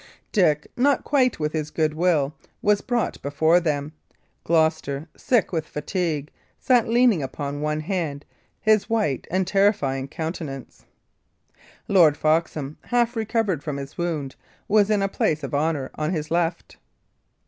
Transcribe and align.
Dick, 0.31 0.65
not 0.75 1.03
quite 1.03 1.39
with 1.39 1.53
his 1.53 1.69
good 1.69 1.93
will, 1.93 2.33
was 2.63 2.81
brought 2.81 3.21
before 3.21 3.59
them. 3.59 3.93
Gloucester, 4.43 5.07
sick 5.15 5.51
with 5.51 5.67
fatigue, 5.67 6.31
sat 6.59 6.87
leaning 6.87 7.21
upon 7.21 7.61
one 7.61 7.81
hand 7.81 8.25
his 8.59 8.89
white 8.89 9.27
and 9.29 9.45
terrifying 9.45 10.07
countenance; 10.07 10.87
Lord 11.87 12.17
Foxham, 12.17 12.79
half 12.85 13.15
recovered 13.15 13.63
from 13.63 13.77
his 13.77 13.95
wound, 13.95 14.35
was 14.67 14.89
in 14.89 15.03
a 15.03 15.07
place 15.07 15.43
of 15.43 15.53
honour 15.53 15.91
on 15.93 16.11
his 16.11 16.31
left. 16.31 16.77